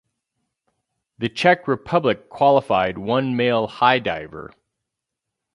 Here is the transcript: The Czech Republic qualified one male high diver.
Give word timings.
The 1.19 1.29
Czech 1.29 1.67
Republic 1.67 2.27
qualified 2.27 2.97
one 2.97 3.35
male 3.35 3.67
high 3.67 3.99
diver. 3.99 4.51